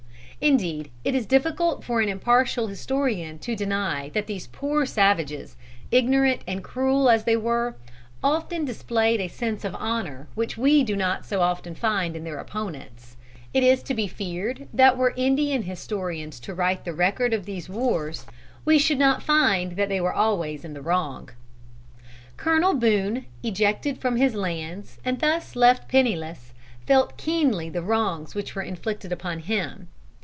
[0.43, 5.55] Indeed, it is difficult for an impartial historian to deny, that these poor savages,
[5.91, 7.75] ignorant and cruel as they were,
[8.23, 12.39] often displayed a sense of honor which we do not so often find in their
[12.39, 13.17] opponents.
[13.53, 17.69] It is to be feared that were Indian historians to write the record of these
[17.69, 18.25] wars,
[18.65, 21.29] we should not find that they were always in the wrong.
[22.37, 26.51] Colonel Boone, ejected from his lands and thus left penniless,
[26.87, 29.87] felt keenly the wrongs which were inflicted upon him.